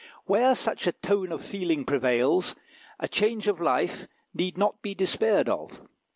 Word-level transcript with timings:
Where 0.25 0.55
such 0.55 0.87
a 0.87 0.93
tone 0.93 1.31
of 1.31 1.43
feeling 1.45 1.85
prevails, 1.85 2.55
a 2.99 3.07
change 3.07 3.47
of 3.47 3.61
life 3.61 4.07
need 4.33 4.57
not 4.57 4.81
be 4.81 4.95
despaired 4.95 5.47
of. 5.47 5.83